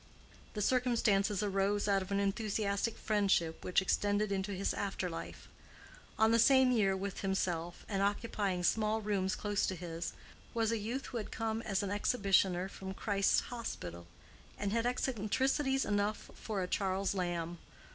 The 0.55 0.63
circumstances 0.63 1.43
arose 1.43 1.87
out 1.87 2.01
of 2.01 2.11
an 2.11 2.19
enthusiastic 2.19 2.97
friendship 2.97 3.63
which 3.63 3.83
extended 3.83 4.31
into 4.31 4.51
his 4.53 4.73
after 4.73 5.07
life. 5.11 5.47
Of 6.17 6.31
the 6.31 6.39
same 6.39 6.71
year 6.71 6.97
with 6.97 7.19
himself, 7.21 7.85
and 7.87 8.01
occupying 8.01 8.63
small 8.63 8.99
rooms 9.01 9.35
close 9.35 9.67
to 9.67 9.75
his, 9.75 10.13
was 10.55 10.71
a 10.71 10.79
youth 10.79 11.05
who 11.05 11.17
had 11.17 11.29
come 11.29 11.61
as 11.61 11.83
an 11.83 11.91
exhibitioner 11.91 12.67
from 12.67 12.95
Christ's 12.95 13.41
Hospital, 13.51 14.07
and 14.57 14.71
had 14.73 14.87
eccentricities 14.87 15.85
enough 15.85 16.31
for 16.33 16.63
a 16.63 16.67
Charles 16.67 17.13
Lamb. 17.13 17.59